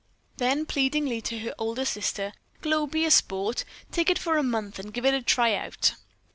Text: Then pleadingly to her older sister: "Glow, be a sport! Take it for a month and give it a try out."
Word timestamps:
Then 0.37 0.65
pleadingly 0.65 1.21
to 1.21 1.37
her 1.41 1.53
older 1.59 1.85
sister: 1.85 2.33
"Glow, 2.61 2.87
be 2.87 3.05
a 3.05 3.11
sport! 3.11 3.63
Take 3.91 4.09
it 4.09 4.17
for 4.17 4.35
a 4.35 4.41
month 4.41 4.79
and 4.79 4.91
give 4.91 5.05
it 5.05 5.13
a 5.13 5.21
try 5.21 5.53
out." 5.53 5.93